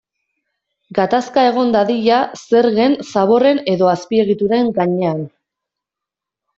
[0.99, 5.27] Gatazka egon dadila zergen, zaborren edo azpiegituren gainean.